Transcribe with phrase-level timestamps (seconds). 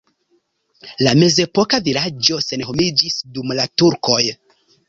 [1.07, 4.21] La mezepoka vilaĝo senhomiĝis dum la turkoj.